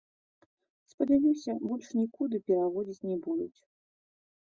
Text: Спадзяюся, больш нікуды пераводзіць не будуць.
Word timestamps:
Спадзяюся, 0.91 1.51
больш 1.67 1.87
нікуды 2.01 2.43
пераводзіць 2.51 3.07
не 3.15 3.23
будуць. 3.31 3.57